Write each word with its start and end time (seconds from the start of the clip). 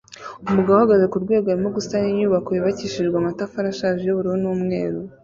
Umugabo 0.49 0.77
uhagaze 0.77 1.05
kurwego 1.13 1.45
arimo 1.47 1.69
gusana 1.77 2.07
inyubako 2.09 2.49
yubakishijwe 2.51 3.15
amatafari 3.17 3.67
ashaje 3.73 4.03
yubururu 4.05 4.37
n'umweru 4.43 4.99